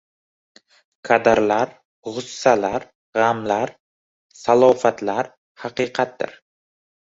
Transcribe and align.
Kadarlar, 1.09 1.73
gʻussalar, 2.07 2.89
gʻamlar, 3.19 3.77
safolatlar 4.47 5.33
haqiqatdir 5.67 6.39